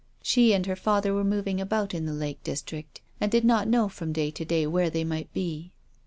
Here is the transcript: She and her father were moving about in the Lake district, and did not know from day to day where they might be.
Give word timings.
She 0.23 0.51
and 0.51 0.65
her 0.65 0.75
father 0.75 1.13
were 1.13 1.23
moving 1.23 1.61
about 1.61 1.93
in 1.93 2.07
the 2.07 2.11
Lake 2.13 2.41
district, 2.43 3.01
and 3.19 3.31
did 3.31 3.45
not 3.45 3.67
know 3.67 3.87
from 3.87 4.13
day 4.13 4.31
to 4.31 4.43
day 4.43 4.65
where 4.65 4.89
they 4.89 5.03
might 5.03 5.31
be. 5.31 5.73